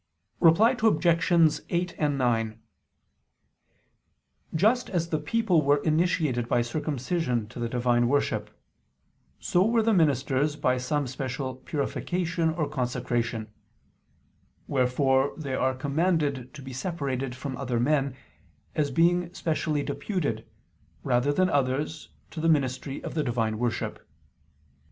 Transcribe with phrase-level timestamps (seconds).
[0.39, 1.61] Reply Obj.
[1.69, 2.59] 8 and 9:
[4.55, 8.49] Just as the people were initiated by circumcision to the divine worship,
[9.39, 13.51] so were the ministers by some special purification or consecration:
[14.65, 18.15] wherefore they are commanded to be separated from other men,
[18.73, 20.47] as being specially deputed,
[21.03, 24.03] rather than others, to the ministry of the divine worship.